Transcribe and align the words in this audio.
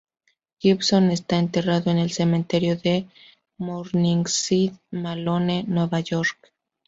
Gibson 0.59 1.11
está 1.11 1.37
enterrado 1.37 1.91
en 1.91 1.99
el 1.99 2.09
cementerio 2.09 2.75
de 2.75 3.07
Morningside 3.59 4.73
Malone, 4.89 5.63
Nueva 5.67 5.99
York. 5.99 6.51